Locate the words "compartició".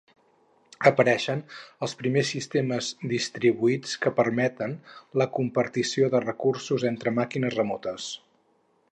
5.35-6.09